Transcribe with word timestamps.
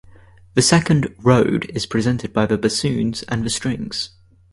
The 0.55 0.63
second 0.63 1.13
"road" 1.19 1.65
is 1.75 1.85
presented 1.85 2.33
by 2.33 2.47
the 2.47 2.57
bassoon 2.57 3.13
and 3.27 3.45
the 3.45 3.51
strings. 3.51 4.09